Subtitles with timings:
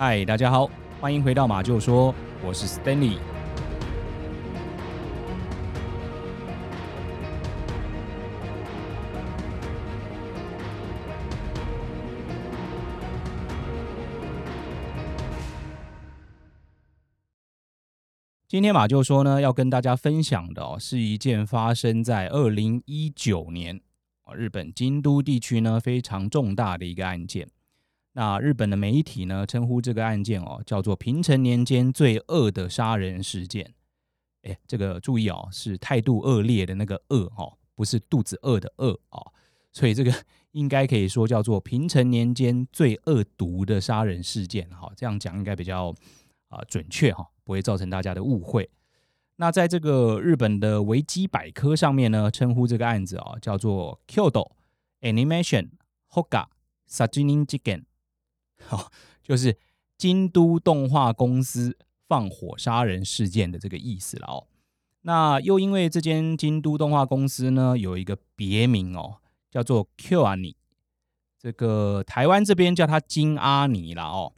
[0.00, 0.70] 嗨，大家好，
[1.00, 3.18] 欢迎回到马厩说，我是 Stanley。
[18.46, 23.80] 今天马厩说呢，要跟大家分享的哦，是一件发生在二零一九年
[24.32, 27.48] 日本京都地区呢非常重大的一个案件。
[28.18, 33.74] 那日本的媒体呢，称呼这个案件哦，叫做平成年间最恶的杀人事件。
[34.42, 39.32] 哎，这个注意哦，是态度恶劣的那个恶哦，不是肚子饿的饿哦。
[39.72, 40.12] 所以这个
[40.50, 44.68] 应该可以说叫做平成年间最恶毒的杀人事件。
[44.70, 45.94] 哈，这样讲应该比较
[46.48, 48.68] 啊准确哈，不会造成大家的误会。
[49.36, 54.50] 那在这个日本的维基百科上面呢，称呼这个案子啊，叫做 Kyoto
[55.02, 55.68] Animation
[56.10, 56.46] Hoka
[56.88, 57.84] s a j i n i n j i g e n。
[58.64, 58.90] 好，
[59.22, 59.56] 就是
[59.96, 61.76] 京都动画公司
[62.08, 64.46] 放火杀人事件的这个意思了哦。
[65.02, 69.16] 那又因为这间京都动画公司呢，有一个别名哦，
[69.50, 70.54] 叫做 KyoAni，
[71.38, 74.32] 这个台湾这边叫它金阿尼了哦。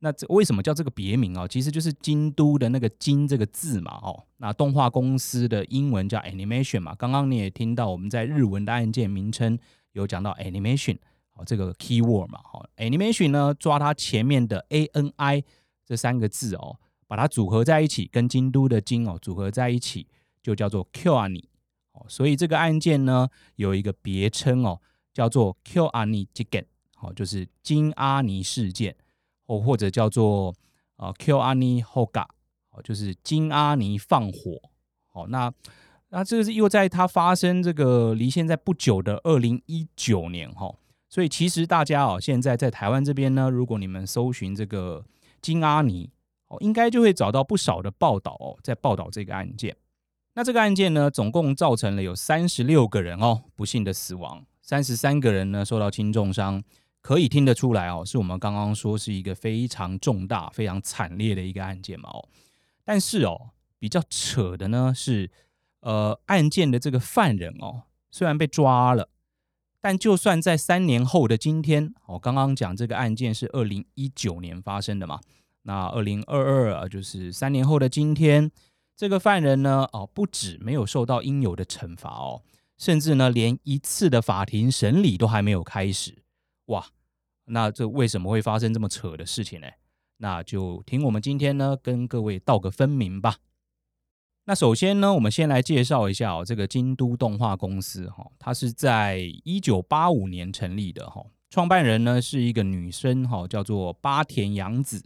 [0.00, 1.48] 那这为什么叫这个别名哦？
[1.48, 4.24] 其实就是京都的那个京这个字嘛哦。
[4.38, 6.94] 那动画公司的英文叫 Animation 嘛。
[6.94, 9.58] 刚刚你也听到我们在日文的案件名称
[9.92, 10.98] 有讲到 Animation。
[11.36, 15.44] 哦，这个 keyword 嘛，好，animation 呢，抓它前面的 a n i
[15.84, 20.08] 这三个字哦，把它组合在一起，跟京都的京哦组合在一起，
[20.42, 21.44] 就叫做 KyoAni。
[21.92, 24.80] 哦，所以这个案件呢，有一个别称哦，
[25.12, 26.64] 叫做 KyoAni Jiken，
[26.94, 28.96] 好，就是金阿尼事件，
[29.46, 30.54] 或或者叫做
[30.96, 32.26] 啊 KyoAni Hoka，
[32.70, 34.60] 好，就是金阿尼放火。
[35.08, 35.52] 好，那
[36.08, 40.74] 那这个是又在它发生这个离现在不久的二零一九年哈。
[41.08, 45.04] 所以其实大家哦，现在在台湾这边呢，如果你们搜寻这个
[45.40, 46.10] 金阿尼
[46.48, 49.76] 哦，应该就会找到不少的报道哦，在报道这个案件。
[50.34, 56.62] 那这个案件呢，总共造成了有三十六个人哦不幸的死亡，三十三个人呢受到轻重伤。
[57.00, 62.28] 可以听得出来哦，是我们刚刚说是一个非常重大、非常惨烈的一个案件嘛哦。
[62.84, 65.30] 但是哦，比较扯的呢是，
[65.82, 69.08] 呃，案件的这个犯人哦，虽然被抓了。
[69.88, 75.20] 但就算在三年后的今天，我刚刚讲这个案件是二零一九年发生的嘛？
[75.62, 78.50] 那二零二二啊，就是三年后的今天，
[78.96, 82.42] 这个犯人呢，哦，不止没有受到应有的惩罚哦，
[82.76, 86.24] 甚至呢，连一次的法庭审理都还没有开始。
[86.64, 86.84] 哇，
[87.44, 89.68] 那这为什么会发生这么扯的事情呢？
[90.16, 93.36] 那就听我们今天呢，跟各位道个分明吧。
[94.48, 101.20] 那首先呢，我们先来介绍一下哦，这个京都动画公司哈，它是在一九八五年成立的哈，
[101.50, 105.02] 创办人呢是一个女生哈，叫做八田洋子。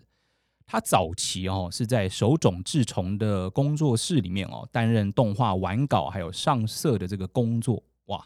[0.67, 8.23] 她早期哦是在手冢治虫的工作室里面哦担任动画完稿还有上色的这个工作哇。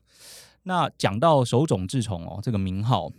[0.65, 3.13] 那讲到手冢治虫哦这个名号，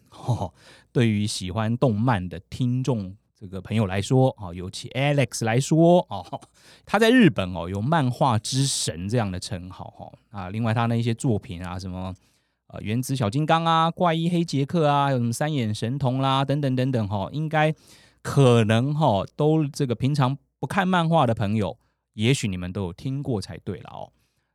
[0.91, 3.16] 对于喜欢动漫的听众。
[3.45, 6.41] 这个朋友来说啊，尤其 Alex 来说哦，
[6.83, 10.50] 他在日本哦有漫画之神这样的称号哈啊。
[10.50, 12.11] 另外他那些作品啊，什么
[12.67, 17.72] 呃原子小金刚啊、怪医黑杰克啊，有什么三眼神童啦等等等等哈，应该
[18.23, 21.78] 可能哈都这个平常不看漫画的朋友，
[22.13, 24.11] 也许你们都有听过才对了哦。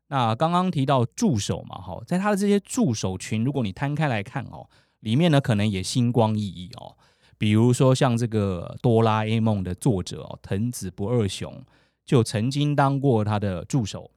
[0.09, 4.69] 那刚刚提到助手嘛哈，在他的这些助手群，如果你摊开来看哦，
[4.99, 6.97] 里面呢可能也星光熠熠哦。
[7.41, 11.65] 比如说像这个哆啦 A 梦的作者哦，藤子不二雄
[12.05, 14.11] 就曾经当过他的助手。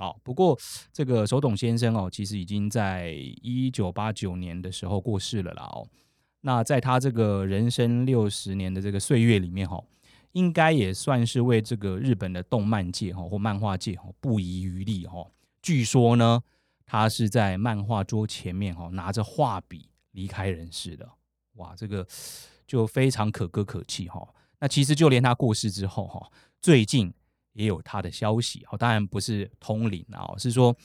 [0.00, 0.58] 哦，不过
[0.92, 5.86] 这个手冢先生哦，其实已经在一九八九年的时候过世了啦哦。
[6.40, 9.80] 那在他这个人生六十年的这个岁月里面哈，
[10.32, 15.24] 应该也算是为这个日本的动漫界哈或漫画界哈不遗余力哈。
[15.62, 16.42] 据说呢，
[16.84, 21.08] 他是在漫画桌前面哈拿着画笔离开人世的。
[21.54, 22.04] 哇，这个。
[22.66, 24.26] 就非常可歌可泣哈，
[24.58, 26.30] 那其实就连他过世之后哈，
[26.60, 27.12] 最近
[27.52, 30.76] 也有他的消息哈，当然不是通灵啊，是说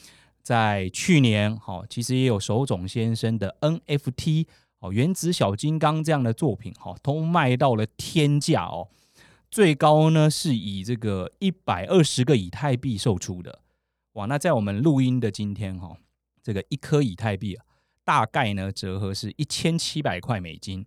[0.44, 4.46] 在去年哈，其实也有手冢先生的 NFT
[4.80, 8.90] 哦，原子小金刚这样的作品哈，都卖到了天价哦，
[9.50, 13.62] 最高呢是以这个一百二十个以太币售出的，
[14.14, 15.98] 哇，那在我们录音的今天哈，
[16.44, 17.66] 这个一颗以太币啊，
[18.04, 20.86] 大概呢折合是一千七百块美金。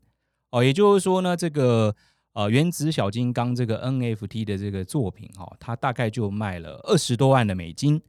[0.55, 1.93] 哦，也就是说呢，这个
[2.33, 8.01] 呃原子小金刚这个 NFT 的这个作品哈、哦，它大概就卖了二十多万的美金，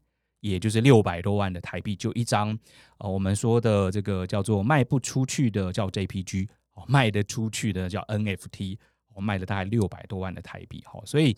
[0.41, 2.55] 也就是六百多万的台币，就一张
[2.99, 8.77] 呃我们说的这个叫做卖不出去的叫 JPG，哦卖得出去的叫 NFT，
[9.15, 11.35] 我卖了大概六百多万的台币，哈，所以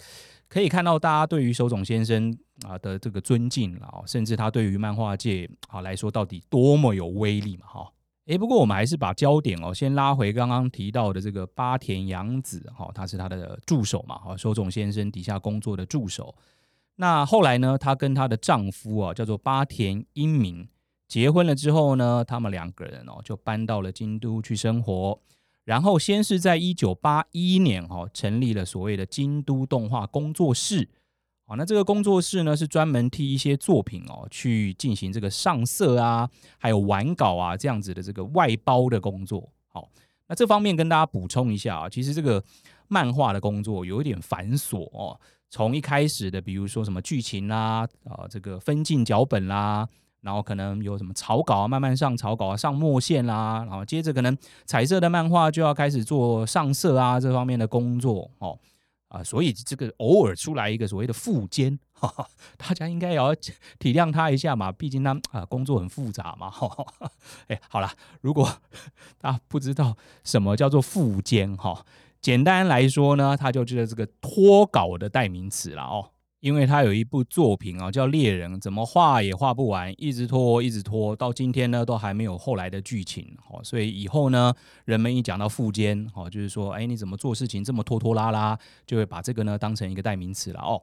[0.49, 2.37] 可以看到大家对于手冢先生
[2.67, 7.93] 啊的这个尊敬了，甚至他对于漫画界啊来说到底多么有威力嘛，哈，
[8.27, 16.35] 诶，不过我们还是把焦点哦先拉回刚刚提到的这个八田洋子，哈，他是他的助手嘛，哈，手塚先生底下工作的助手。
[16.97, 20.67] 那后来呢，她跟她的丈夫啊叫做八田英明
[21.07, 25.21] 结婚了之后呢，他们两个人哦就搬到了京都去生活。
[25.63, 30.89] 然后先是在一九八一年哈成立了所谓的京都动画工作室，
[31.49, 39.49] 好那这个工作室呢是专门替一些作品哦去进行这个上色啊，还有完稿啊这样子的这个外包的工作。
[39.69, 39.87] 好，
[40.27, 42.43] 那这方面跟大家补充一下啊，其实这个
[42.89, 45.17] 漫画的工作有一点繁琐哦，
[45.49, 49.87] 从一开始的比如说什么剧情啦啊，这个分镜脚本啦。
[50.19, 54.35] 然后可能有什么草稿啊，慢慢上草稿啊，上墨线啦，然后接着可能
[54.65, 58.59] 彩色的漫画就要开始做上色啊，这方面的工作哦
[59.09, 62.27] 啊，所以这个偶尔出来一个所谓的副监，哈哈，
[62.57, 67.11] 大家应该也要体谅他一下嘛，毕竟他啊工作很复杂嘛，哈哈。
[67.47, 67.89] 哎，好了，
[68.21, 68.51] 如果
[69.19, 71.85] 他不知道什么叫做副监哈，
[72.19, 76.11] 简单来说呢，他就是这个脱稿的代名词了哦。
[76.39, 83.35] 因为他有一部作品啊，叫《猎人》，怎么画也画不完，一直拖，一直拖，到今天呢，都还没有后来的剧情。
[83.49, 84.53] 哦，所以以后呢，
[84.85, 90.61] 人们一讲到副监，哦，就是说，哎，你怎么做事情这么拖拖拉拉，就会把这个呢当成一个代名词了。
[90.61, 90.81] 哦，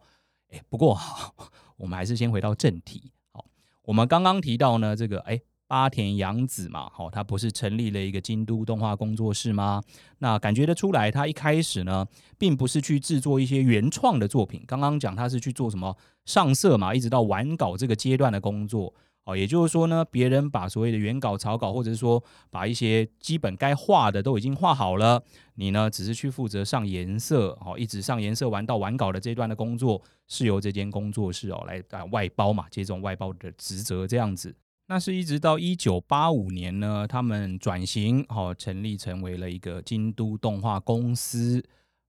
[0.51, 0.99] 哎，不过
[1.79, 3.13] 我们还是先回到正题。
[3.33, 3.45] 好，
[3.83, 5.41] 我们刚刚提到呢，这个，哎。
[5.67, 9.83] 八田洋子嘛，好，他不是成立了一个京都动画工作室吗？
[10.19, 12.07] 那感觉得出来，他一开始呢，
[12.39, 14.63] 并不是去制作一些原创的作品。
[14.67, 18.95] 刚刚讲他是去做什么上色嘛，一直到完稿这个阶段的工作。
[19.25, 25.25] 哦，也就是说呢，别人把所谓的原稿、草稿，或者是说把一些基本该画的都已经画好了，
[25.55, 31.83] 你呢只是去负责上颜色，哦，一直上颜色完到完稿的这段的工作，是由这间工作室哦来
[32.13, 34.55] 外包嘛，接这种外包的职责这样子。
[34.87, 41.65] 那是一直到一九八五年呢，他们转型，哦，成立成为了一个京都动画公司。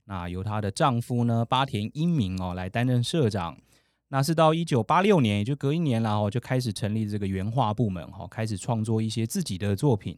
[0.05, 3.57] 那由她的丈夫呢，八田英明哦来担任社长。
[4.09, 10.17] 那是到一九八六年，也就隔一年了哦，就开始成立这个原画部门，哈，开始创作一些自己的作品。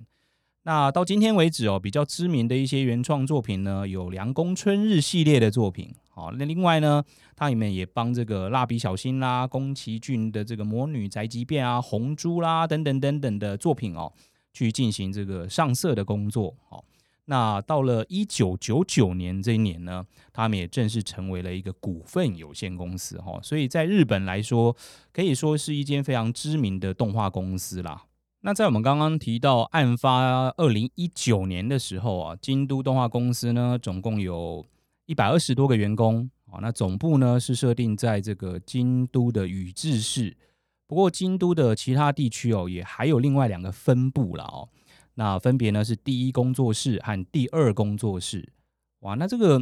[0.67, 5.95] 那到今天为止哦，比较知名的一些原创作品呢，有凉宫春日系列的作品。
[6.09, 7.01] 好，那另外呢，
[7.37, 14.11] 它里面也帮这个蜡笔小新啦、宫崎骏的这个魔女宅急便啊、红猪啦等等等等的作品哦，
[14.51, 16.53] 去进行这个上色的工作。
[16.67, 16.83] 好，
[17.23, 23.17] 那到了一九九九年这一年呢，他们也正式成为了一个股份有限公司。
[23.19, 24.75] 哈，所以在日本来说，
[25.13, 28.03] 可以说是一间非常知名的动画公司啦。
[28.41, 34.63] 那在我们刚刚提到案发二零一九年的时候啊，京都动画公司呢，总共有
[35.07, 36.59] 一百二十多个员工啊。
[36.61, 40.37] 那总部呢是设定在这个京都的宇治市，
[40.85, 44.69] 不过京都的其他地区哦，也还有另外两个分部了哦。
[45.15, 48.47] 那分别呢是第一工作室和第二工作室。
[48.99, 49.59] 哇，那这个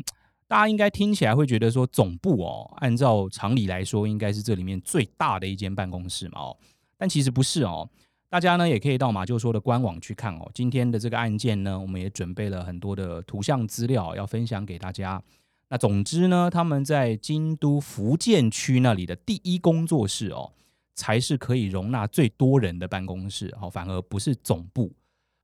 [0.47, 6.57] 大家应该听起来会觉得说总部哦，按照常理来说应该是这里面最大的一间办公室嘛哦，
[6.97, 7.89] 但其实不是哦。
[8.29, 10.51] 大家呢也可以到马就说的官网去看哦。
[10.53, 15.21] 今天的这个案件呢，我们也准备了很多的图像资料要分享给大家。
[15.69, 20.51] 那总之呢，他们在京都福建区那里的第一工作室哦，
[20.93, 24.91] 才是可以容纳最多人的办公室哦，反而不是总部。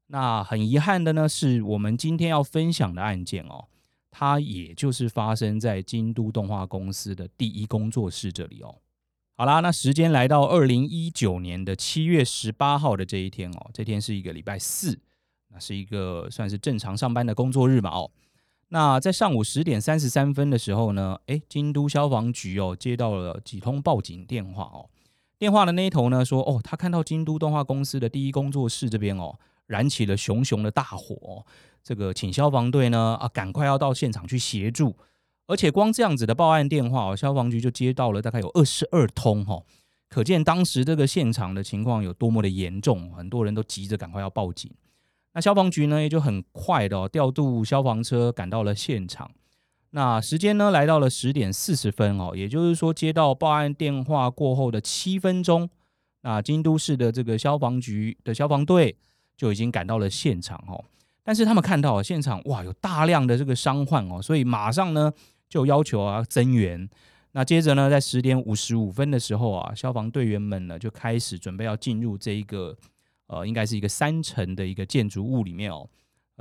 [0.07, 3.65] 那很遗憾的呢，是我们今天要分享的案件哦，
[4.11, 8.75] 它也就是发生在京都动画公司的第一工作室这里哦。
[9.35, 14.99] 好啦，那时间来到二零一九年的七月十八号的这一天哦，这天是一个礼拜四，
[15.49, 18.11] 那是一个算是正常上班的工作日嘛哦。
[18.67, 24.89] 那在上午十点三十三分的时候呢，诶，京都消防局哦接到了几通报警电话哦，
[25.39, 31.43] 电话的那一头呢说哦，他看到京都动画公司的第一工作室这边哦燃起了熊熊的大火哦，
[31.83, 34.95] 这个请消防队呢啊赶快要到现场去协助。
[35.51, 39.61] 而且光这样子的报案电话哦，消防局就接到了大概有二十二通哈，
[40.07, 44.71] 可见当时这个现场的情况有多么的严重，很多人都急着赶快要报警。
[45.33, 49.29] 那消防局呢也就很快的调度消防车赶到了现场。
[49.89, 55.69] 那时间呢来到了十点四十分哦，也就是说接到报案电话过后的七分钟，
[56.21, 58.95] 那京都市的这个消防局的消防队
[59.35, 60.81] 就已经赶到了现场哦。
[61.25, 65.11] 但是他们看到现场哇有大量的这个伤患哦，所以马上呢。
[65.51, 66.89] 就要求啊增援，
[67.33, 72.75] 那接着呢，在十点五十五分的时候啊，消防队员们呢就开始准备要进入这一个
[73.27, 75.89] 呃，应该是一个三层的一个建筑物里面哦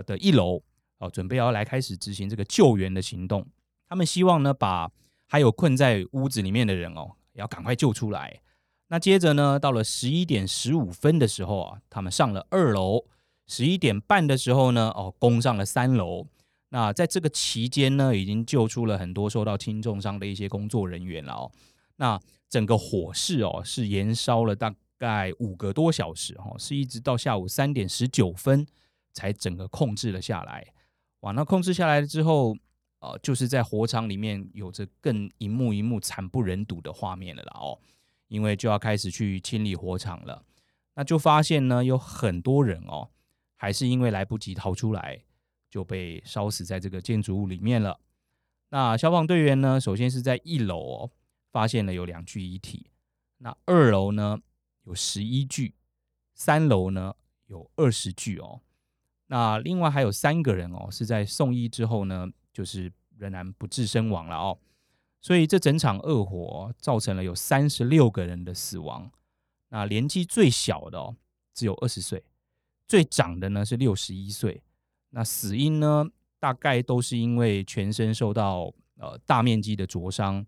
[0.07, 0.63] 的一楼，
[0.99, 3.45] 哦，准备要来开始执行这个救援的行动。
[3.89, 4.89] 他们希望呢，把
[5.27, 8.41] 还有困在屋子里面的人哦，要赶快救出来。
[8.87, 13.05] 那接着呢，到了十一点十五分的时候啊，他们上了二楼。
[13.49, 16.29] 十一点半的时候呢，哦，攻上了三楼。
[16.71, 21.53] 那在这个期间呢，已经救出了很多受到轻重伤的一些工作人员了哦。
[21.97, 28.67] 那整个火势哦，是延烧了大概五个多小时哦，是一直到下午三点十九分
[29.13, 30.67] 才整个控制了下来。
[31.21, 32.57] 哇，那控制下来了之后，
[33.01, 37.79] 呃，就是在火场里面有着更一幕一幕惨不忍睹的画面了啦哦，
[38.29, 40.45] 因为就要开始去清理火场了。
[40.95, 43.11] 那就发现呢，有很多人哦，
[43.57, 45.23] 还是因为来不及逃出来，
[45.71, 48.01] 就被烧死在这个建筑物里面了。
[48.71, 51.11] 那消防队员呢，首先是在一楼哦，
[51.51, 52.91] 发现了有两具遗体。
[53.39, 54.39] 那二楼呢，
[54.83, 55.75] 有十一具，
[56.35, 57.15] 三楼呢
[57.47, 58.61] 有二十具哦。
[59.27, 64.59] 那另外还有三个人哦，是在送医之后呢，就是仍然不治身亡了哦。
[65.21, 69.11] 所以这整场恶火造成了有三十六个人的死亡。
[69.69, 71.17] 那年纪最小的哦，
[71.55, 72.25] 只有二十岁，
[72.87, 74.63] 最长的呢是六十一岁。
[75.11, 76.07] 那死因呢，
[76.39, 80.45] 大概都是因为全身受到呃大面积的灼伤。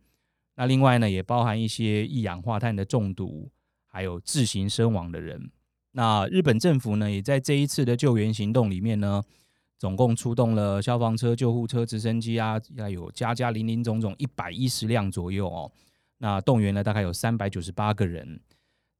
[0.55, 3.51] 那另外呢，也包含一些一氧化碳的中毒，
[3.89, 5.51] 还有自行身亡的人。
[5.93, 9.23] 那日本政府呢，也在这一次的救援行动里面呢，
[9.79, 15.71] 总共出动了消防车、救护车、直升机啊，要有加加零零总总一百一十辆左右哦。
[16.19, 18.41] 那动员了大概有三百九十八个人，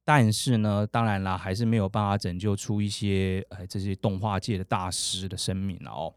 [0.03, 6.13] 但是呢，当然啦，还是没有办法拯救出一些呃这些动画界的大师的生命哦，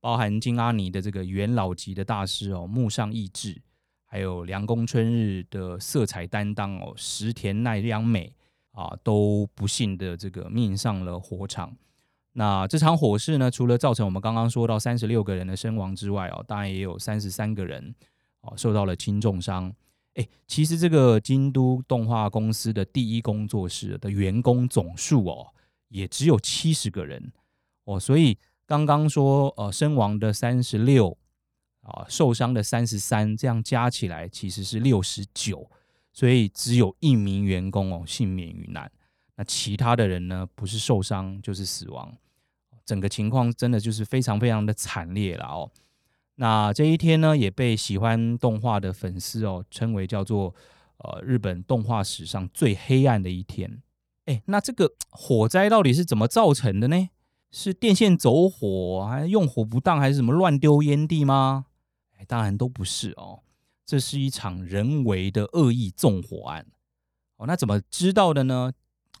[0.00, 3.60] 包含金阿尼的这个元老级的大师哦，木上义志，
[4.04, 8.32] 还有凉宫春日的色彩担当哦，石田奈良美。
[8.76, 11.74] 啊，都不幸的这个命丧了火场。
[12.32, 17.94] 那这场火势呢，除了造成我们刚刚说到三十六个人的身亡之外，哦，当然也有三十三个人
[18.42, 19.74] 哦受到了轻重伤。
[20.16, 25.46] 哎，其实这个京都动画公司的第一工作室的员工总数哦，
[25.88, 27.32] 也只有七十个人
[27.84, 31.16] 哦，所以刚刚说呃身亡的三十六
[31.82, 35.70] 啊，受伤的三十三，这样加起来其实是六十九。
[36.12, 38.90] 所以只有一名员工哦幸免于难，
[39.34, 42.16] 那其他的人呢，不是受伤就是死亡，
[42.86, 45.70] 整个情况真的就是非常非常的惨烈了哦。
[46.36, 50.54] 那这一天呢，也被喜欢动画的粉丝哦称为叫做
[50.98, 53.82] 呃日本动画史上最黑暗的一天。
[54.26, 57.08] 哎，那这个火灾到底是怎么造成的呢？
[57.50, 61.66] 是电线走火，还用火不当，还是什么乱丢烟蒂吗？
[62.18, 63.40] 哎，当然都不是哦。
[63.86, 66.66] 这是一场人为的恶意纵火案，
[67.36, 68.72] 哦，那怎么知道的呢？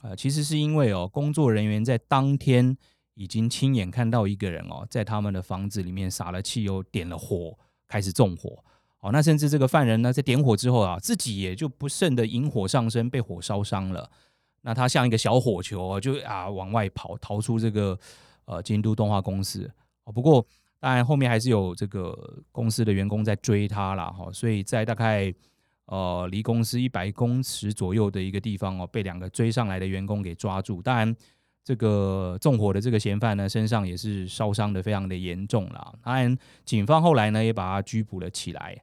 [0.02, 2.76] 呃，其实是因为哦，工作人员在当天
[3.16, 7.58] 已经亲眼看到一个人哦，在他们的房子里面撒了汽油，点了火，
[7.88, 8.62] 开始纵火。
[9.00, 14.08] 哦，那甚至这个犯人呢，在点火之后啊，自己也就不慎的引火上身，被火烧伤了。
[14.60, 17.98] 那他像一个小火球，就啊往外跑，逃出这个
[18.44, 19.68] 呃京都动画公司。
[20.04, 20.46] 哦，不过。
[20.78, 22.14] 当然，后面还是有这个
[22.52, 25.34] 公司的员工在追他啦，哈，所以在大概
[25.86, 30.82] 呃离公司一百公尺左右的一个地方哦，被两个追上来的员工给抓住。
[30.82, 31.16] 当然，
[31.66, 35.92] 这个纵火的这个嫌犯呢，身上也是烧伤的非常的严重啦。
[36.00, 38.80] 当然，警方后来呢也把他拘捕了起来。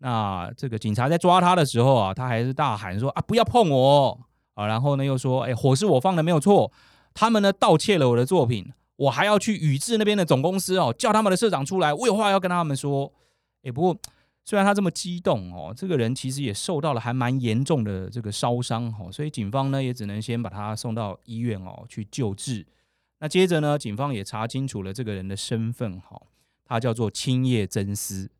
[0.00, 4.20] 那这个警察在抓他的时候啊，他还是大喊说啊不要碰我
[4.52, 6.70] 啊，然后呢又说哎火是我放的没有错，
[7.14, 8.70] 他们呢盗窃了我的作品。
[8.96, 13.10] 我还要去宇治那边的总公司哦，叫他们的社长出来，我有话要跟他们说。
[13.62, 13.96] 哎，不过
[14.48, 22.64] 虽然他这么激动哦，这个人其实也受到了还蛮严重的这个烧伤哦，所以警方呢也只能先把他送到医院哦去救治。
[23.18, 26.22] 那接着呢，警方也查清楚了这个人的身份哈，
[26.64, 28.30] 他叫做青叶真司。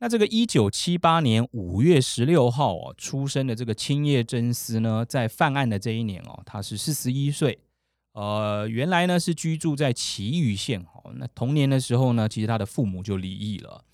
[0.00, 7.60] 那这个一九七八年五月十六号哦出生的这个青叶真司呢，在犯案的这一年哦，他是四十一岁。
[8.14, 11.12] 呃，原来呢是居住在埼玉县哦。
[11.14, 13.84] 那童年的时候呢，其实他的父母就离异了。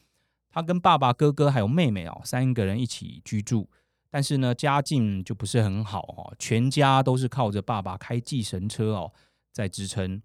[0.58, 3.70] 他跟爸爸、哥哥还有妹妹哦，三个人一起居住。
[4.10, 9.12] 但是呢，家境就不是很好哦，全家都是靠着爸爸开计程车哦
[9.52, 10.20] 在支撑。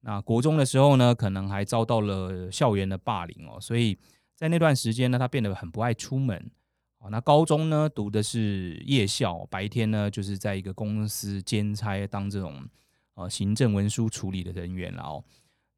[0.00, 3.96] 那国中的时候呢，可能还遭到了校园的霸凌哦，所以
[4.34, 6.50] 在那段时间呢，他变得很不爱出门。
[6.98, 12.68] 哦，那高中呢读的是夜校，白天呢就是在一个公司兼差当这种。
[13.14, 15.24] 呃，行政文书处理的人员哦。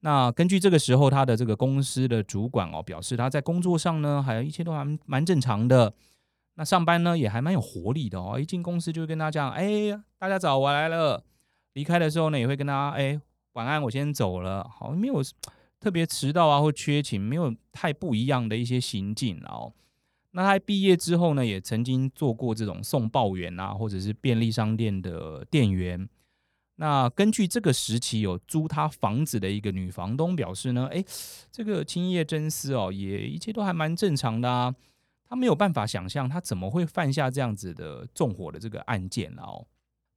[0.00, 5.92] 那根据这个时候他的这个公司的主管哦表示，他在工作上呢，还有一切都还蛮正常的。
[6.54, 8.38] 那上班呢也还蛮有活力的哦。
[8.38, 11.24] 一进公司就会跟他讲：“哎，大家早，我来了。”
[11.74, 13.20] 离开的时候呢，也会跟他：“哎，
[13.54, 15.22] 晚安，我先走了。”好，没有
[15.80, 19.72] 特别迟到啊或缺勤，没有太不一样的一些行径哦。
[20.32, 26.08] 那他毕业之后呢，也曾经做过这种送报员啊，或者是便利商店的店员。
[26.80, 31.04] 那根据这个时期有租他房子的一个女房东表示呢，哎，
[31.50, 34.74] 这个青叶真丝哦，也一切都还蛮正常的啊。
[35.28, 39.66] 他没有办法想象他怎么会犯下这样子的纵火的这个案件哦。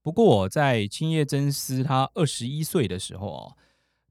[0.02, 3.58] 不过在青叶真丝他二十一岁的时候哦，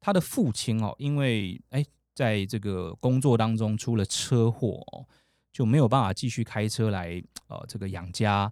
[0.01, 5.07] 他的父亲哦，因为哎在这个工作当中出了车祸哦。
[5.53, 8.51] 就没有办法继续开车来呃这个养家，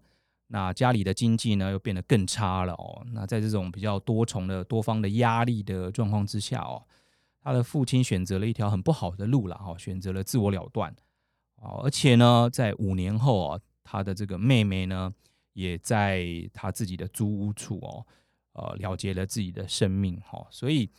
[0.49, 3.07] 那家里的经济呢又变得更差了哦。
[3.13, 6.83] 那在这种比较多重的多方的压力的状况之下哦，
[7.41, 10.95] 他的父亲选择了一条很不好的路了哈，选择了自我了断
[11.57, 11.81] 哦。
[11.85, 15.13] 而且呢，在五年后啊，他的这个妹妹呢
[15.53, 18.07] 也在他自己的租屋处哦，
[18.53, 20.91] 呃了结了自己的生命哈，所以。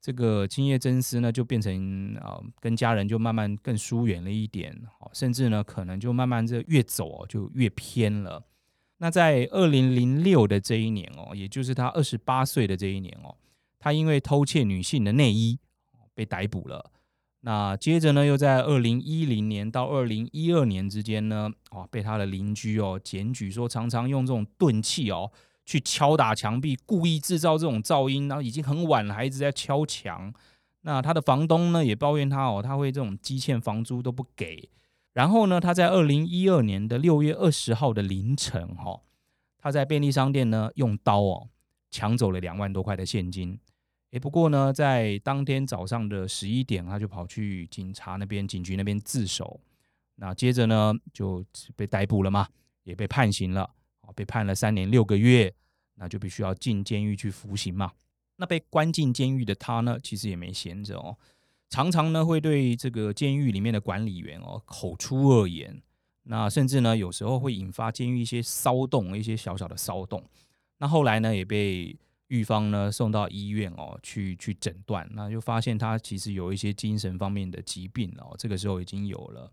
[0.00, 4.72] 这个青叶真丝呢，就变成啊，跟家人就慢慢更疏远了一点，
[5.12, 8.46] 甚至呢，可能就慢慢这越走哦就越偏了。
[8.98, 13.34] 那在二零零六的这一年哦，也就是他二十八岁的这一年哦，
[13.78, 15.58] 他因为偷窃女性的内衣
[16.14, 16.90] 被逮捕了。
[17.40, 25.30] 那接着呢，又在二零一零年到二零一二年之间呢，啊，被他的邻居哦检举说，常常用这种钝器哦。
[25.64, 30.32] 去敲打墙壁，故意制造这种噪音，然后已经很晚了，还一直在敲墙。
[30.80, 34.70] 那他的房东呢，也抱怨他哦，他会这种积欠房租都不给。
[35.18, 39.00] 然后呢，他在二零一二年的六月二十号的凌晨，哈，
[39.58, 41.48] 他在便利商店呢用刀哦
[41.90, 43.58] 抢走了两万多块的现金。
[44.12, 49.60] 诶，不过呢，在当天早上的十一点，他就跑去警察那边、警局那边自首。
[50.14, 51.44] 那接着呢，就
[51.74, 52.46] 被逮捕了嘛，
[52.84, 53.68] 也被判刑了。
[54.14, 55.52] 被判了三年六个月，
[55.96, 57.90] 那就必须要进监狱去服刑嘛。
[58.36, 61.18] 那被关进监狱的他呢，其实也没闲着哦，
[61.70, 65.82] 常常呢会对这个监狱里面的管理员哦口出恶言，
[66.24, 70.24] 那甚至呢有时候会引发监狱一些骚动，一些小小的骚动。
[70.78, 71.96] 那后来呢也被
[72.28, 79.50] 狱方呢送到医院哦去去诊断，那就发现他其实有一些精神方面的疾病哦，这个时候已经有了。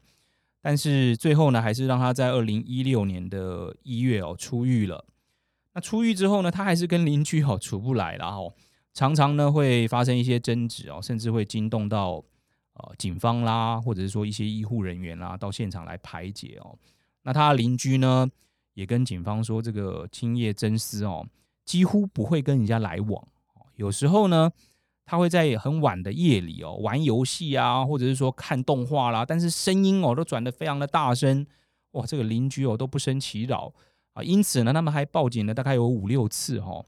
[0.62, 5.06] 但是最后呢，还是让他在二零一六年的一月哦出狱了。
[5.74, 8.54] 那出狱之后呢，他还是跟邻居哦处不来了哦，
[8.96, 12.14] 常常呢会发生一些争执哦，甚至会惊动到
[12.74, 16.76] 呃警方啦，或者是说一些医护人员啦到现场来排解哦。
[17.22, 18.28] 那他邻居呢
[18.74, 21.28] 也跟警方说，这个青叶真丝哦
[21.64, 23.28] 几乎不会跟人家来往，
[23.76, 24.52] 有时候呢。
[25.08, 31.46] 他会在很晚的夜里哦玩游戏啊，或者是说看动画啦，但是声音哦都转得非常的大声，
[31.92, 33.72] 哇，这个邻居哦都不生其扰
[34.14, 36.84] 啊，因此呢，他们还报警了，大概有五六次哈。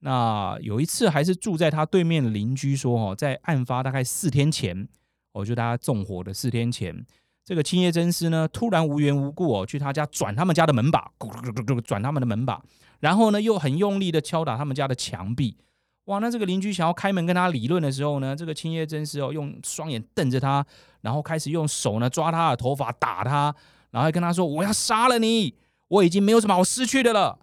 [0.00, 4.88] 那有一次还是住在他对面的邻居说哦，在案发大概四天前，
[5.32, 7.04] 哦就大家纵火的四天前，
[7.44, 12.62] 这个青叶真丝呢突然无缘无故哦去他家转他们家的门把，咕咕咕咕转他们的门把，
[13.00, 15.56] 然后呢又很用力的敲打他们家的墙壁。
[16.04, 20.64] 哇，那这个邻居想要开门跟他理论的时候呢，这个青叶真丝哦，用双眼瞪着他，
[21.02, 23.54] 然后开始用手呢抓他的头发打他，
[23.90, 25.54] 然后还跟他说：“我要杀了你，
[25.88, 27.38] 我已经没有什么好失去的了。”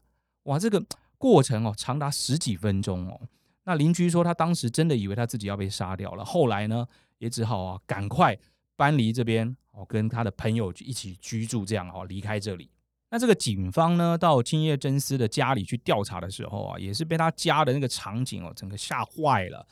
[0.45, 0.83] 哇，这个
[1.25, 3.19] 过程哦长达十几分钟哦。
[3.63, 6.85] 那邻居说他当时真的以为他自己要被杀掉了，后来呢
[7.17, 8.37] 也只好啊赶快
[8.75, 12.69] 搬离这边哦，跟他的朋友一起居住，这样哦离开这里。
[13.09, 19.65] 那这个警方呢，到青叶真丝的家里去调查的时候啊，也是被他家的那个场景哦，整个吓坏了，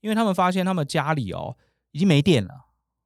[0.00, 1.54] 因为他们发现他们家里哦
[1.90, 2.54] 已经没电了，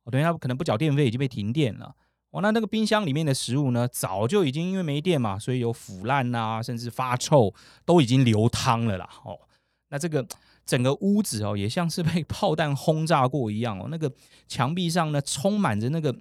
[0.05, 1.97] 哦，等于他可能不缴电费已经被停电了，
[2.31, 9.39] 哦，那那个冰箱里面的食物呢，早就已经因为没电嘛，所以有腐烂啊，甚至发臭，都已经流汤了啦，哦，
[9.91, 10.27] 那这个
[10.67, 14.13] 整个屋子哦，也像是被 炮弹轰炸过一样哦，那个
[14.47, 16.15] 墙壁上呢，充满着那个。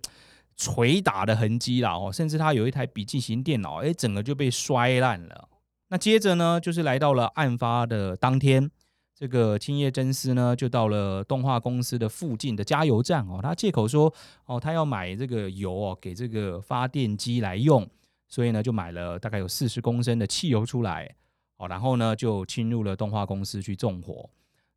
[0.59, 5.47] 捶打的痕迹啦，哦，甚至他有一台笔记型电脑，哎，整个就被摔烂了。
[5.89, 8.71] 那接着呢，就是来到了案发的当天，
[9.19, 14.13] 这个青叶真丝呢，就到了动画公司的附近的加油站哦，他借口说，
[14.45, 17.89] 哦，他要买这个油哦，给这个发电机来用，
[18.27, 21.15] 所以呢，就买了大概有四十公升的汽油出来，
[21.57, 24.29] 哦，然后呢，就侵入了动画公司去纵火。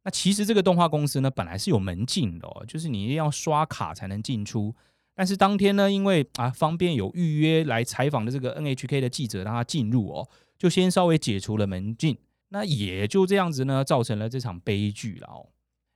[0.04, 4.74] 那其实这个动画公司呢，本来是有门禁的哦，就是你一定要刷卡才能进出。
[5.14, 10.26] 但是当天呢，因为啊方便有预约来采访的这个 NHK 的记者让他进入哦，
[10.58, 12.16] 就先稍微解除了门禁，
[12.50, 15.48] 那也就这样子呢，造成了这场悲剧了哦。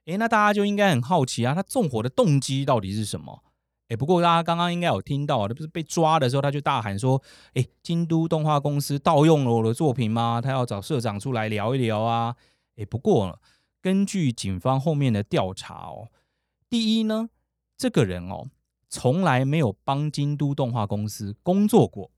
[0.07, 3.43] 诶，那大家就应该很好奇啊，他纵火的动机到底是什么？
[3.88, 7.23] 诶，不过大家刚刚应该有听到，他不是被抓的时候他就大喊说
[7.55, 10.40] ：“诶，京都动画公司盗用了我的作品吗？
[10.43, 12.37] 他要找社长出来聊一聊啊。”
[12.77, 13.38] 诶，不过
[13.83, 16.09] 根据警方后面的调查哦。
[16.71, 17.29] 第一呢，
[17.77, 18.49] 这个人哦，
[18.88, 22.11] 从来没有帮京都动画公司工作过。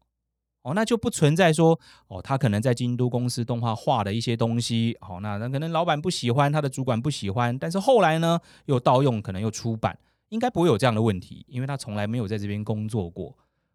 [0.67, 9.97] 哦，那就不存在说哦，他可能在京都公司动画画的一些东西，好，那那可能老板不喜欢，他的主管不喜欢，但是后来呢又盗用，可能又出版，
[10.31, 13.33] 应该不会有这样的问题，因为他从来没有在这边工作过。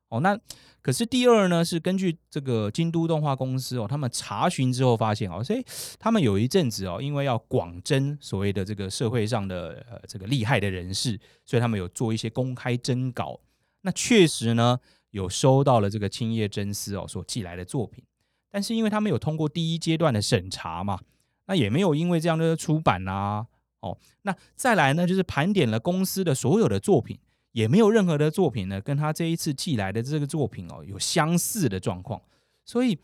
[0.10, 0.38] 哦，那
[0.82, 5.64] 可是第二呢，是根据这个京都动画公司哦，他们查询之后发现哦，所以
[5.98, 13.40] 他们有一阵子哦，因为要广征所谓的这个社会上的呃这个厉害的人士，所以他们有做一些公开征稿，
[13.84, 14.78] 那确实呢。
[15.12, 18.04] 有收到了这个青叶真司哦所寄来的作品，
[18.50, 21.00] 但是因为他没有通过第一阶段的审查嘛，
[21.46, 23.48] 那也没有因为这样的出版啊，
[23.82, 27.20] 哦，那再来呢，就是盘点了公司的所有的作品，
[27.52, 32.22] 也没有任何的作品呢跟他这一次寄来的这个作品哦有相似的状况，
[32.66, 32.98] 所以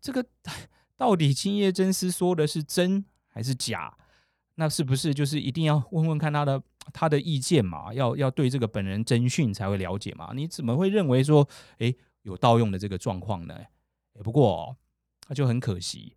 [0.00, 0.24] 这个
[0.96, 3.96] 到底青叶真司说的是真还是假？
[4.56, 7.92] 那是不是就是一定要问问看他的他的意见嘛？
[7.92, 10.32] 要要对这个本人征讯才会了解嘛？
[10.34, 11.48] 你怎么会认为说，
[11.78, 13.54] 哎，有盗用的这个状况呢？
[14.22, 14.76] 不过
[15.26, 16.16] 他就很可惜，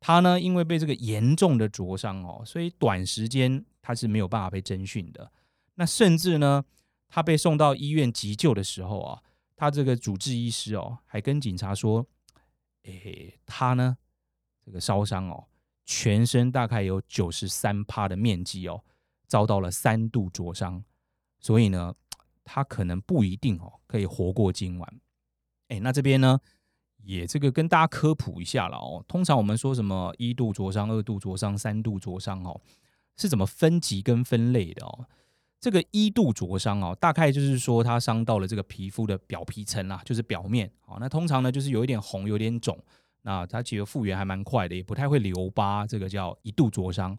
[0.00, 5.30] 他呢因为被这个严重的灼伤哦，所以短时间他是没有办法被征讯的。
[5.74, 6.64] 那甚至呢，
[7.08, 9.22] 他被送到医院急救的时候啊，
[9.56, 12.06] 他这个主治医师哦还跟警察说，
[12.84, 13.96] 哎，他呢
[14.64, 15.46] 这个烧伤哦。
[15.90, 18.84] 全身大概有九十三趴的面积哦，
[19.28, 20.82] 遭到了三度灼伤，
[21.38, 21.94] 所以呢，
[22.42, 25.00] 他可能不一定哦可以活过今晚。
[25.68, 26.40] 哎，那这边呢，
[27.04, 29.04] 也这个跟大家科普一下了哦。
[29.06, 32.60] 通常我们说什么一度灼伤、二度灼伤、三度灼伤哦，
[33.16, 35.06] 是怎么分级跟分类的哦？
[35.60, 40.96] 这个一度灼伤哦，大概就是说它伤到了这个皮肤的表皮层啦，就是表面哦。
[41.00, 42.78] 那通常呢，就是有一点红，有点肿。
[43.22, 47.18] 那它其实复原还蛮快的，也不太会留疤，这个叫一度灼伤。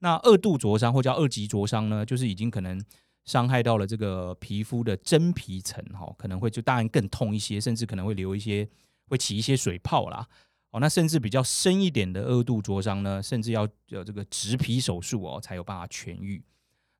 [0.00, 2.82] 那二度灼伤或叫二级灼伤呢，就是已经可能
[3.24, 8.68] 伤害到了这个皮肤的真皮层，哈，可能会就当然更痛一些，甚至可能会留一些，
[9.08, 10.26] 会起一些水泡啦。
[10.70, 16.44] 哦，那甚至比较深一点的二度灼伤呢，甚至要有这个植皮手术哦，才有办法痊愈。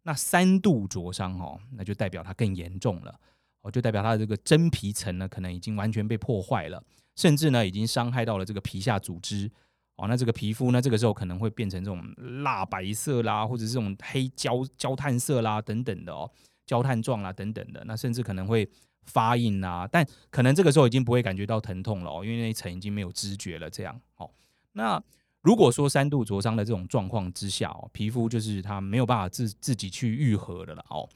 [0.05, 3.21] 那三度灼伤哦，那就代表它更严重了，
[3.61, 6.83] 哦，就代表它的这个真皮层呢，可能已经完全被破坏了。
[7.15, 9.51] 甚至呢，已经伤害到了这个皮下组织
[9.99, 10.09] 哦。
[10.09, 12.03] 那这个皮肤呢，这个时候可能会变成这种
[12.43, 16.31] 蜡白色啦，或者是这种黑焦焦炭色啦等等的哦，
[16.67, 17.85] 焦炭状啦等等的。
[17.85, 18.69] 那甚至可能会
[19.05, 23.69] 发硬啊，但可能这个时候已经不会感觉到疼痛了哦，因为那一层已经没有知觉了。
[23.69, 24.31] 这样哦。
[24.73, 25.03] 那
[25.43, 31.09] 如果说三度灼伤的这种状况之下哦，皮肤就是它没有办法自自己去愈合的了哦。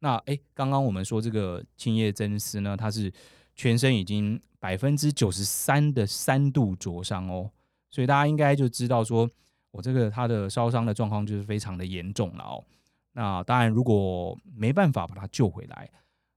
[0.00, 3.12] 那诶，刚刚我们说这个青叶真丝呢，它是。
[3.56, 7.50] 全身已经百分之九十三的三度灼伤哦，
[7.90, 9.28] 所以大家应该就知道说，
[9.72, 12.64] 我这个他的烧伤的状况就是非常的严重了哦。
[13.12, 15.90] 那当然，如果没办法把他救回来，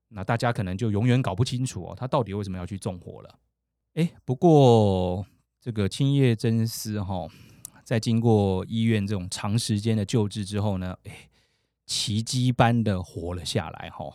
[0.09, 3.39] 那大家可能就永远搞不清楚哦，他到底为什么要去纵火了。
[3.93, 5.25] 哎，不过
[5.61, 7.27] 这个青叶真司哈，
[7.83, 11.29] 在经过医院这种长时间的救治之后呢，哎，
[11.85, 14.05] 奇迹般的活了下来哈。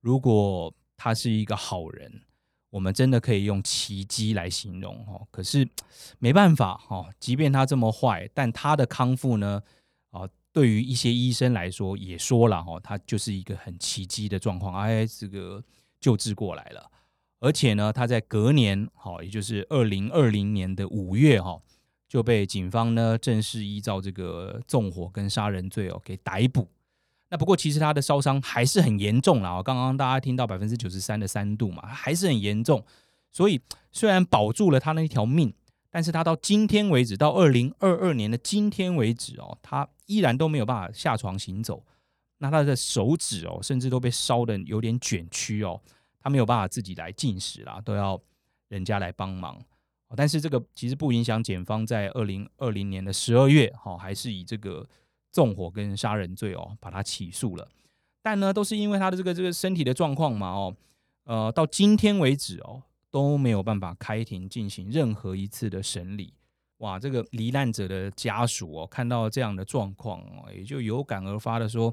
[0.00, 2.22] 如果他是一个好人。
[2.70, 5.66] 我们真的可以用奇迹来形容哦，可是
[6.18, 9.62] 没办法哦，即便他这么坏，但他的康复呢，
[10.10, 15.64] 啊，对于一些医生来说也说了哈，他就是一个很奇迹的状况，哎，这个
[15.98, 16.90] 救治过来了，
[17.40, 21.60] 而且呢，他在隔年，好，也就是二零二零年的五月哈，
[22.06, 26.68] 就被警方呢正式依照这个纵火跟杀人罪哦给逮捕。
[27.30, 32.82] 那不过其实他的烧伤还是很严重啦，刚刚大家听到百分之九十三的三度嘛，还是很严重。
[33.30, 33.60] 所以
[33.92, 35.52] 虽然保住了他那一条命，
[35.90, 41.84] 但是他到今天为止，到二零二二年的今天为止哦，他依然都没有办法下床行走。
[42.38, 45.78] 那他的手指哦，甚至都被烧得有点卷曲哦，
[46.22, 48.18] 他没有办法自己来进食啦，都要
[48.68, 49.62] 人家来帮忙。
[50.16, 54.88] 但是这个其实不影响检方在二零二零年的十二月，哈，还是以这个。
[55.30, 57.68] 纵火跟杀人罪哦，把他起诉了，
[58.22, 60.76] 但呢，都是因为他的这个这个身体的状况嘛哦，
[61.24, 66.32] 呃，到今天为止哦，都没有办法开庭进行任何一次的审理。
[66.78, 71.92] 哇，这个罹难者的家属哦，看到这样的状况哦，也就有感而发的说，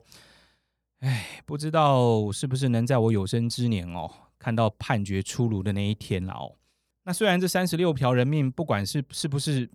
[1.00, 6.56] 哎，不知道是不是能在我有生之年哦，看到判决出炉的那一天了哦。
[7.04, 9.70] 那虽然这三十六条人命，不管是是不是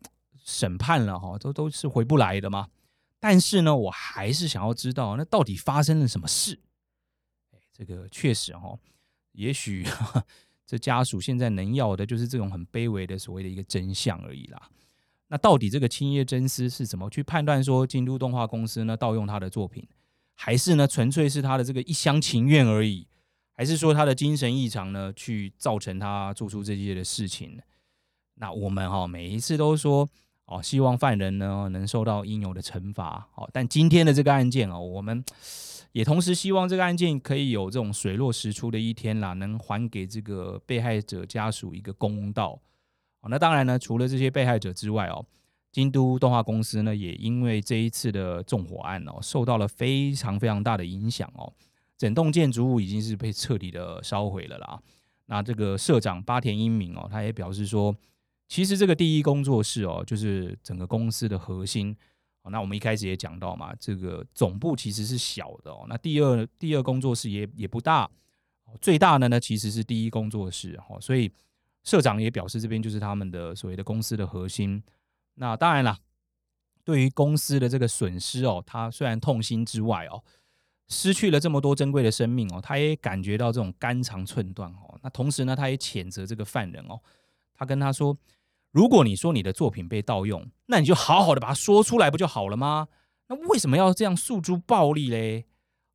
[0.45, 2.69] 审判了哈，都都是回不来的嘛。
[3.21, 6.59] 但是呢，我还是想要知道，那到底发生了什么事？
[7.53, 8.77] 哎，这个确实哈，
[9.33, 9.87] 也许
[10.67, 14.71] 这家属现在能要的就是这种很卑微的所谓的一个真相而已啦。
[15.29, 19.87] 那到底这个青叶真司是怎么去判断说京都动画公司呢盗用他的作品，
[20.35, 23.07] 还是呢纯粹是他的这个一厢情愿而已？
[23.53, 27.61] 还是说他的精神异常呢，去造成他做出这些的事情？
[28.37, 30.09] 那我们哈每一次都说
[30.51, 33.29] 哦，希望犯人呢能受到应有的惩罚。
[33.37, 35.25] 哦，但今天的这个案件哦，我们
[35.93, 42.61] 也同时希望这个案件可以有这种水落石出的一天啦，能还给这个被害者家属一个公道。
[43.21, 45.25] 哦，那当然呢，除了这些被害者之外哦，
[45.71, 51.53] 京都动画公司呢也因为这一次的纵火案哦，受到了非常非常大的影响哦。
[51.97, 54.81] 整栋建筑物已经是被彻底的烧毁了啦。
[55.27, 57.95] 那这个社长八田英明哦，他也表示说，
[58.51, 61.97] 其实这个第一工作室哦，就是整个公司的核心。
[62.51, 65.87] 那我们一开始也讲到嘛，这个总部其实是小的哦。
[65.89, 68.11] 那第二第二工作室也也不大，
[68.81, 71.01] 最大的呢其实是第一工作室哦。
[71.01, 71.31] 所以
[71.85, 74.83] 社长也表示，这边就是他们的所谓的公司的核心。
[75.35, 75.97] 那当然了，
[76.83, 80.25] 对于公司的这个损失哦，他虽然痛心之外哦。
[80.89, 84.99] 失去了这么多珍贵的生命哦，他也感觉到这种肝肠寸断哦。
[85.05, 87.01] 那同时呢，他也谴责这个犯人哦。
[87.55, 88.17] 他跟他说
[88.71, 92.89] ：“如果你说你的作品被盗用，那你就好好的把它说出来不就好了吗？
[93.29, 95.47] 那为什么要这样诉诸暴力嘞？”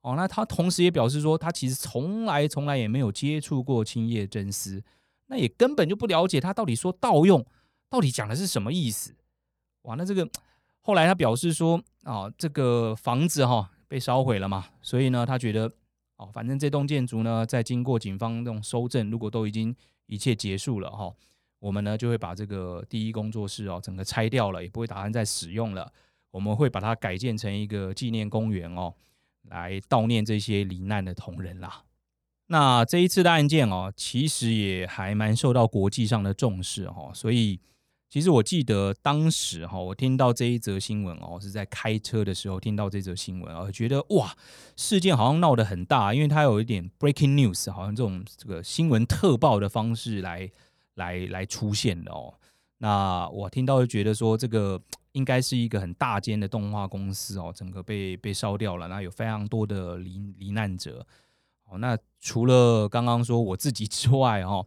[0.01, 4.83] 哦，那他同时也表示说，他其实从来从来也没有接触过青叶真司，
[5.27, 7.45] 那也根本就不了解他到底说盗用
[7.89, 9.15] 到底讲的是什么意思。
[9.83, 10.29] 哇，那这个
[10.81, 13.71] 后来他表示说啊，这个房子哈。
[13.87, 15.71] 被烧毁了嘛，所以呢，他觉得
[16.17, 19.73] 哦，反正这栋建筑呢，在经过警方这种搜证，如果都已经
[20.07, 21.13] 一切结束了哈，
[21.59, 25.91] 我们呢就会把这个第一工作室哦，整个拆掉了，也不会打算再使用了。
[26.31, 28.93] 我们会把它改建成一个纪念公园哦，
[29.49, 31.83] 来悼念这些罹难的同仁啦。
[32.47, 37.59] 那这一次的案件哦，其实也还蛮受到国际上的重视哦，所以。
[38.07, 44.33] 其实我记得当时哈，我听到这一则新闻哦，是在开车的时候听到这则新闻哦，觉得哇，
[44.77, 50.49] 事件好像闹得很大，因为它有一点 breaking news，好像这种这个新闻特报的方式来
[50.95, 52.33] 来来出现的哦。
[52.79, 54.81] 那我听到就觉得说，这个
[55.13, 61.05] 应该是一个很大间的动画公司哦，整个被被烧掉了，那有非常多的罹罹难者。
[61.65, 64.65] 哦，那除了刚刚说我自己之外哦。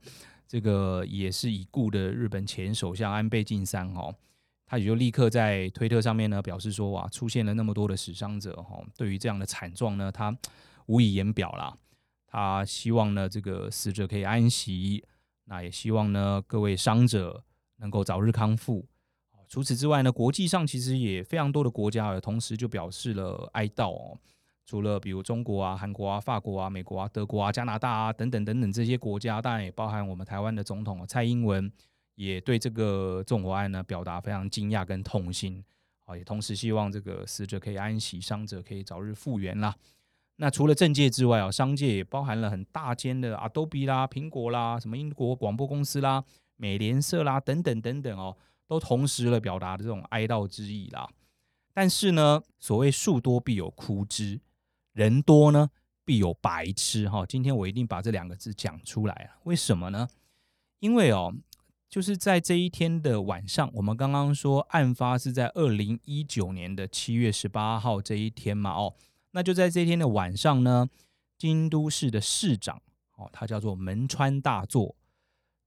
[0.50, 4.14] 这个也是已故的日本前首相安倍晋三哦，
[4.64, 10.34] 他也就立刻在推特上面呢表示说，哇，出现了那么多的死伤者哈，对于这样的惨状呢，他
[10.86, 11.76] 无以言表啦。
[12.26, 15.04] 他希望呢这个死者可以安息，
[15.50, 17.42] 那也希望呢各位伤者
[17.78, 18.86] 能够早日康复。
[19.48, 24.18] 除此之外呢，国际上其实也非常多的国家同时就表示了哀悼哦。
[24.66, 31.72] 除了比如中国啊、韩国啊、法国啊、美国啊、德国啊、加拿大啊等等等等这些国家，当然也包含我们台湾的总统蔡英文，
[32.16, 35.64] 也对这个纵火案呢表达非常惊讶跟痛心
[36.04, 39.74] 啊，也同时希望这个死者可以安息，伤者可以早日复原啦。
[40.40, 46.24] 那除了政界之外啊，商界也包含了很大间的 Adobe 啦、苹果啦、什么英国广播公司啦、
[46.56, 48.36] 美联社啦等等等等哦，
[48.68, 51.08] 都同时了表达的这种哀悼之意啦。
[51.74, 54.40] 但是呢，所谓树多必有枯枝。
[54.92, 55.70] 人多呢，
[56.04, 57.26] 必有白痴哈。
[57.26, 59.38] 今天我一定把这两个字讲出来啊。
[59.44, 60.08] 为什么呢？
[60.78, 61.34] 因为哦，
[61.88, 68.72] 就是在这一天的晚上，我们刚刚说案发是在二零一九年的七月十八号这一天嘛。
[68.72, 68.94] 哦，
[69.38, 70.88] 那就在这天的晚上呢，
[71.38, 72.82] 京都市的市长
[73.14, 74.96] 哦，他叫做门川大作，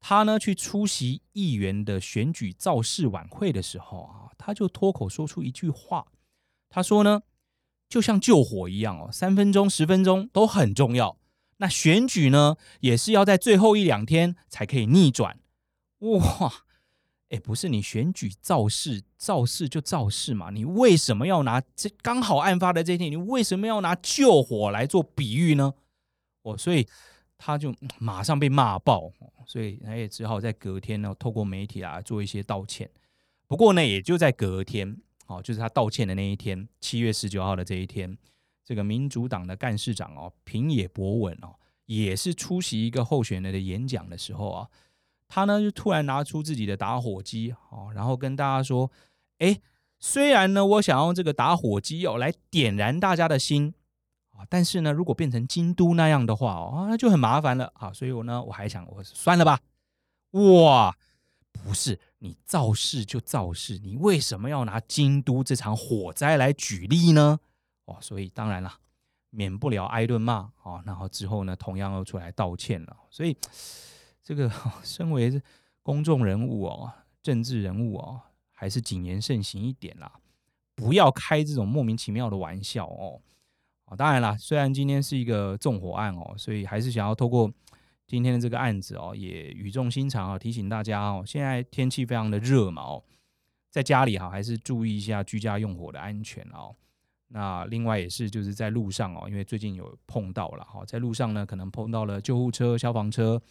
[0.01, 6.05] 他呢去出席议员的选举造势晚会的时候啊，他就脱口说出一句话，
[6.69, 7.21] 他说呢。
[7.87, 11.17] 就像救火一样哦，三分钟、十分钟都很重要。
[11.57, 15.39] 那选举呢，也是要在最后一两天才可以逆转。
[15.99, 16.63] 哇，
[17.31, 25.73] 哎，不是你选举造势，造势就造势嘛，你为什么要拿这刚好案发的这一天，你为什么要拿救火来做比喻呢？
[26.43, 26.87] 哦，所以
[27.37, 29.11] 他就马上被骂爆，
[29.45, 32.89] 所以他也只好在隔天呢，透过媒体啊做一些道歉。
[33.47, 34.97] 不过呢，也就在隔天。
[35.27, 38.17] 哦，就是他道歉的那一天，七月十九号的这一天，
[38.65, 44.67] 这个民主党的干事长哦，平野博文哦，也是出席一个候选人的演讲的时候啊，
[45.33, 48.91] 他呢就突然拿出自己的打火机哦，然后跟大家说
[49.39, 49.61] ：“哎，
[49.97, 53.73] 虽然呢我想用这个打火机哦来点燃大家的心
[54.31, 59.59] 啊，但是呢如果变成京都那样的话哦，那就很麻烦了啊，所以我呢我还想我算了吧，
[60.31, 60.95] 哇。”
[61.63, 67.37] 不是你造势就造势，你为什么要拿京都这场火灾来举例呢？
[67.83, 68.73] 哦，所以当然了，
[69.31, 70.81] 免不了挨顿骂啊。
[70.85, 72.95] 然后之后呢，同样又出来道歉了。
[73.09, 73.35] 所以
[74.23, 74.51] 这个
[74.83, 75.41] 身为
[75.81, 80.11] 公众人物哦，政治人物哦，还是谨言慎行一点啦，
[80.75, 83.21] 不要开这种莫名其妙的玩笑哦。
[83.85, 83.95] 啊。
[83.95, 87.51] 当然啦，虽然今天是一个纵火案哦，所以还是想要透过
[88.07, 93.03] 今天的这个案子哦，也语重心长啊，提醒大家哦，现在天气非常的热嘛哦，
[93.69, 96.75] 在家里哈还是注意一下居家用火的安全哦。
[97.29, 103.41] 那另外也是就是在路上哦，因为最近有碰到了哈，在路上呢可能碰到了救护车、消防车，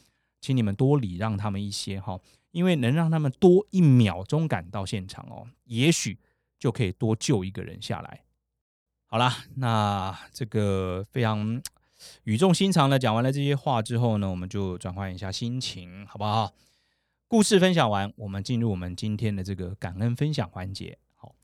[0.40, 2.18] 请你们多礼让他们一些哈，
[2.50, 6.18] 因为能让他们多一秒钟赶到现场哦，也许
[6.59, 8.22] 就可以多救一个人下来。
[9.07, 11.61] 好啦，那这个非常
[12.24, 16.55] 语重心长的讲完了这些话之后呢，我们就转换一下心情，好不好？
[17.29, 20.98] 故事分享完，我们进入我们今天的这个感恩分享环节。
[21.14, 21.35] 好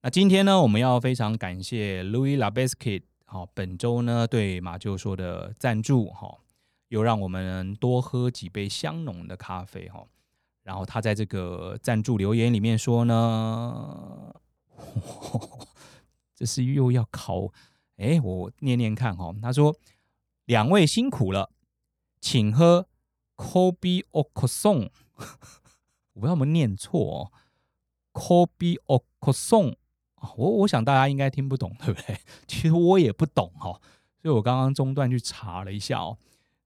[0.00, 6.38] 那今天呢，我们要非常感谢 Louis La Biscuit 好，本周呢对马厩说的赞助哈，
[6.88, 10.06] 又让我们多喝几杯香浓的咖啡哈。
[10.62, 14.34] 然后他在这个赞助留言里面说呢，
[16.36, 17.48] 这是又要考，
[17.96, 19.34] 哎，我念念看哈。
[19.40, 19.74] 他说
[20.44, 21.50] ：“两位辛苦了，
[22.20, 22.86] 请喝
[23.36, 24.90] Kopi O Kosong。
[26.12, 27.32] ”我不知道有没有念错哦
[28.12, 29.76] ，Kopi O Kosong。
[30.36, 32.18] 我我想大家应该听不懂，对不对？
[32.46, 33.80] 其实我也不懂哈，
[34.20, 36.18] 所以我刚刚中断去查了一下哦，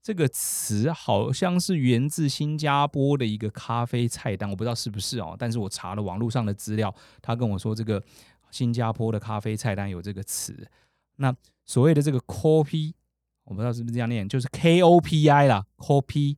[0.02, 5.36] 这个词好像是源自新加坡的一个咖啡菜单，我不知道是不是哦。
[5.38, 8.02] 但是我查了网络上的资料，他跟我说这个
[8.50, 10.68] 新加坡的咖啡菜单有这个词。
[11.16, 11.34] 那
[11.64, 12.92] 所谓的这个 Kopi，
[13.44, 16.36] 我不知道是不是这样念，就是 K O P I 啦，Kopi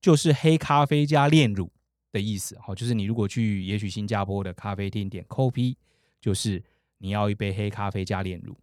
[0.00, 1.70] 就是黑咖啡加炼乳
[2.10, 2.58] 的意思。
[2.58, 5.76] 好，就是你如果去也许新加坡的咖啡厅点 Kopi。
[6.20, 6.64] 就是
[7.00, 8.56] 你要一杯黑咖啡加炼乳，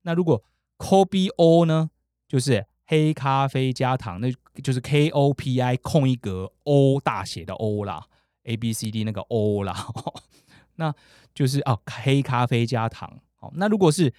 [0.00, 0.42] 那如果
[0.78, 1.90] Kopi O 呢，
[2.26, 4.30] 就是黑咖啡加糖，那
[4.62, 8.06] 就是 K O P I 空一格 O 大写的 O 啦
[8.42, 9.86] ，A B C D 那个 O 啦，
[10.76, 10.94] 那
[11.34, 13.20] 就是哦黑咖啡加糖。
[13.34, 14.12] 好，那如果是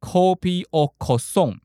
[0.00, 1.60] Kopi O K O S O N，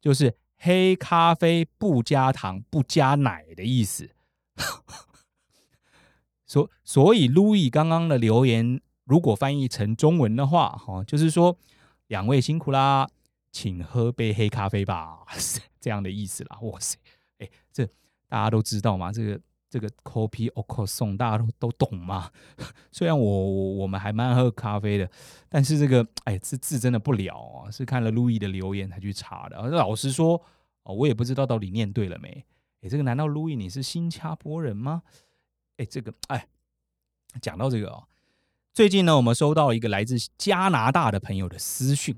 [0.00, 4.08] 就是黑咖啡不加糖不加奶的意思。
[6.46, 8.80] 所所以 Louis 刚刚的留言。
[9.04, 11.58] 如果翻译成中文的话，哈，就是说
[12.06, 13.06] 两位辛苦啦，
[13.52, 15.26] 请喝杯黑咖啡吧，
[15.84, 16.58] 这样的意思啦。
[16.62, 16.96] 哇塞，
[17.36, 17.84] 哎，这
[18.26, 19.12] 大家都知道吗？
[19.12, 22.30] 这个这个 copy O Kosong 大家都都懂吗？
[22.90, 25.10] 虽然我我我们还蛮爱喝咖啡的，
[25.50, 29.60] 但是这个哎，这字真的不了啊，是看了路易的留言才去查的。
[29.68, 30.42] 老实说，
[30.84, 32.46] 哦，我也不知道到底念对了没。
[32.80, 35.02] 哎，这个难道路易你是新加坡人吗？
[35.76, 36.48] 哎，这个哎，
[37.42, 38.04] 讲到这个哦。
[38.72, 42.16] 最近呢，我们收到一个来自加拿大的朋友的私讯，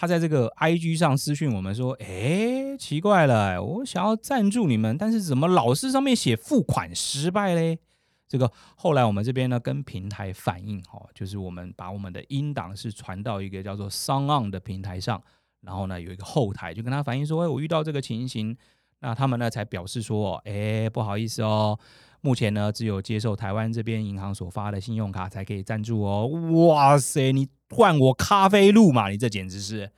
[0.00, 7.80] 他在这个 IG 上私讯我们说：“哎，奇怪了，我想要赞助你们，但是怎么老是上面写付款失败嘞？”
[8.28, 15.20] 这个后来我们这边呢跟平台反映哈，就是我们把我们的音档是传到一个叫做 SoundOn 的平台上，
[15.62, 18.56] 然后呢有一个后台就跟他反映说：“哎，我遇到这个情形。”
[19.02, 21.76] 那他们呢才表示说：“哎，不好意思哦。”
[22.20, 26.26] 目前呢，只有接受台湾这边银行所发的信用卡才可以赞助哦。
[26.66, 29.08] 哇塞，你换我咖啡路嘛？
[29.08, 29.90] 你这简直是，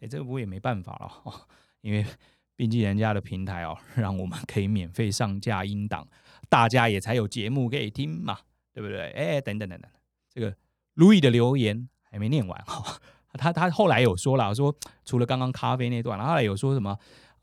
[0.00, 1.32] 哎，这我也没办法了，
[1.82, 2.06] 因为
[2.54, 6.06] 毕竟人家的平台哦，让我们可以免费上架音档，
[6.48, 8.38] 大家也才有节目可以听嘛，
[8.72, 9.10] 对不对？
[9.10, 9.90] 哎，等等等等，
[10.32, 10.54] 这个
[10.94, 12.98] 卢易的留言还没念完哈，
[13.34, 14.74] 他他后来有说了，说
[15.04, 16.96] 除了刚刚咖啡那段，然后后来有说什么？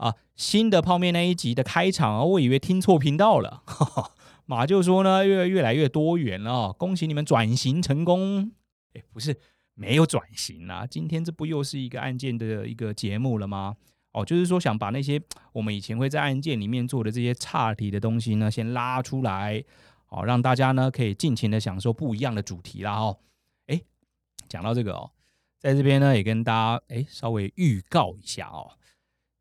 [0.04, 3.63] 啊，新的泡面那一集的开场啊，我以为听错频道了。
[4.46, 8.52] 马就说呢，越越来越多元了，哦，恭喜你们转型成功。
[8.96, 9.39] 哎，不是
[9.76, 13.78] 没有转型啊，今天这不又是一个案件的一个节目了吗？
[14.12, 15.22] 哦，就是说想把那些
[15.54, 19.63] 我们以前会在案件里面做的这些岔题的东西呢，先拉出来，
[20.10, 22.94] 哦，让大家呢可以尽情的享受不一样的主题啦。
[23.00, 23.20] 哦，
[23.68, 23.82] 哎，
[24.50, 25.12] 讲到这个哦，
[25.58, 28.72] 在这边呢也跟大家哎稍微预告一下哦。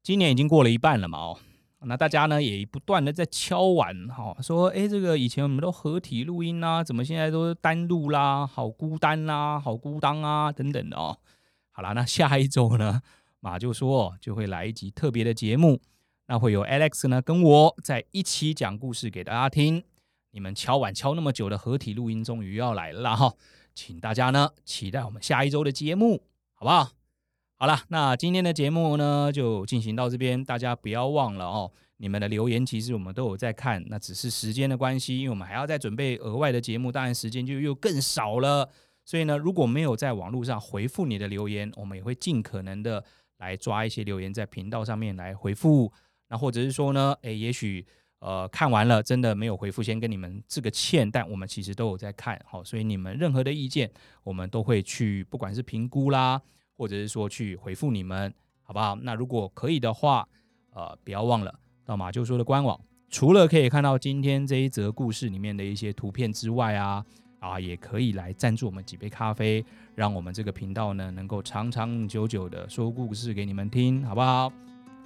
[0.03, 1.39] 今年已经过了一半了嘛，哦，
[1.83, 11.19] 那大家呢也不断的在敲碗，哈，说，哎，这个以前我们都合体录音啊，怎么现在都单录啦，好孤单啦，好孤单啊，等等的哦。
[11.71, 13.01] 好了，那下一周呢，
[13.39, 15.81] 马就说就会来一集特别的节目，
[16.27, 19.85] 那会有 Alex 呢跟我在一起讲故事给大家听。
[20.33, 23.35] 你们敲碗敲那么久的合体录音终于要来了哈，
[23.75, 26.25] 请大家呢期待我们下一周的节目，
[26.55, 27.02] 好不好？
[27.63, 38.69] 好了，那今天的节目呢就进行到这边，大家不要忘了哦，你们的留言其实我们都有在看，那只是时间的关系，因为我们还要再准备额外的节目，当然时间就又更少了。
[39.05, 43.05] 所以呢，如果没有在网络上回复你的留言，我们也会尽可能的
[43.39, 45.93] 来抓一些留言在频道上面来回复。
[46.31, 47.87] 那或者是说呢，诶，也许
[48.19, 53.89] 呃看完了真的没有回复，先跟你们致个歉，但我们其实都有在看，好，所以你们任何的意见，
[54.25, 56.43] 我们都会去，不管是评估啦。
[56.83, 58.97] 或者是说去回复你们，好不好？
[58.97, 60.27] 那如果可以的话，
[60.75, 61.55] 呃，不要忘了
[61.85, 62.77] 到马厩说的官网，
[63.09, 67.07] 除了可以看到今天这一则故事里面的一些图片之外啊，
[67.39, 69.65] 啊，也可以来赞助我们几杯咖啡，
[69.95, 74.53] 让我们这个频道呢能够长长久久的说故事给你们听，好不好？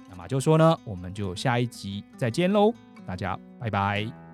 [0.09, 2.73] 那马厩说呢，我们就下一集再见喽，
[3.05, 4.26] 大家拜拜。